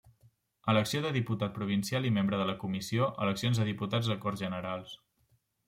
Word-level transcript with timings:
Elecció 0.71 1.01
de 1.05 1.11
diputat 1.17 1.53
provincial 1.57 2.09
i 2.09 2.11
membre 2.17 2.41
de 2.41 2.49
la 2.51 2.57
comissió, 2.65 3.11
eleccions 3.27 3.63
a 3.63 3.69
diputats 3.71 4.13
a 4.17 4.21
Corts 4.27 4.45
Generals. 4.47 4.99